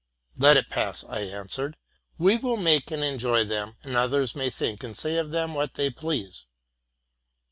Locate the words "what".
5.53-5.75